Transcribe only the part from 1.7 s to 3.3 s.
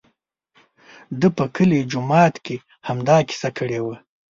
جومات کې همدا